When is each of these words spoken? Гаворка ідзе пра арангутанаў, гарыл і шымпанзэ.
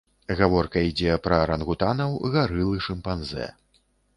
Гаворка 0.37 0.77
ідзе 0.91 1.17
пра 1.27 1.35
арангутанаў, 1.43 2.17
гарыл 2.37 2.75
і 2.79 2.83
шымпанзэ. 2.87 3.47